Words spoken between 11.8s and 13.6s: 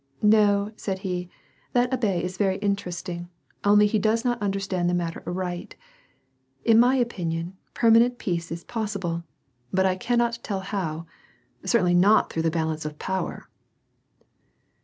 not through the balance of power."